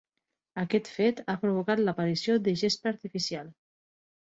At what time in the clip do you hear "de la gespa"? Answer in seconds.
2.49-2.93